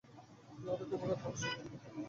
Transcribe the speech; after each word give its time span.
তুই 0.49 0.67
অনেক 0.67 0.89
উপকার 0.95 1.17
করেছিস, 1.21 1.51
ডলি। 1.55 1.77